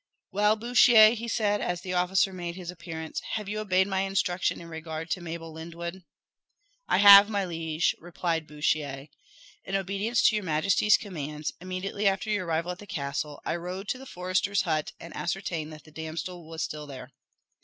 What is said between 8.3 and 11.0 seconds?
Bouchier. "In obedience to your majesty's